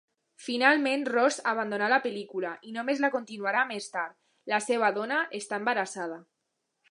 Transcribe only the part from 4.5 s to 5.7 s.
la seva dóna està